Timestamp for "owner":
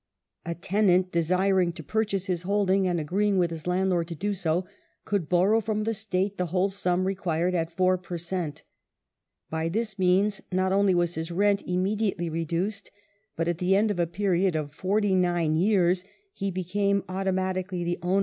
18.01-18.01